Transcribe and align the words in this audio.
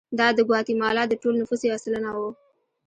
دا 0.19 0.27
د 0.37 0.39
ګواتیمالا 0.47 1.03
د 1.07 1.13
ټول 1.21 1.33
نفوس 1.41 1.61
یو 1.63 1.77
سلنه 1.83 2.09
وو. 2.17 2.29